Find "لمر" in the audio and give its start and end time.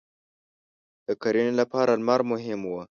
2.01-2.21